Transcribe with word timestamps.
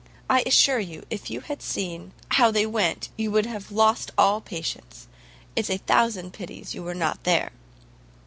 I 0.27 0.41
assure 0.47 0.79
you, 0.79 1.03
if 1.11 1.29
you 1.29 1.41
had 1.41 1.61
seen 1.61 2.13
how 2.29 2.49
they 2.49 2.65
went, 2.65 3.09
you 3.19 3.29
would 3.29 3.45
have 3.45 3.71
lost 3.71 4.09
all 4.17 4.41
patience. 4.41 5.05
It's 5.55 5.69
a 5.69 5.77
thousand 5.77 6.33
pities 6.33 6.73
you 6.73 6.81
were 6.81 6.95
not 6.95 7.23
there." 7.23 7.51